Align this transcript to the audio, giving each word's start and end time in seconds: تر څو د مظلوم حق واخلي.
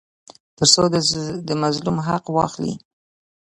تر 0.57 0.67
څو 0.73 0.83
د 1.47 1.49
مظلوم 1.63 1.97
حق 2.07 2.25
واخلي. 2.37 2.73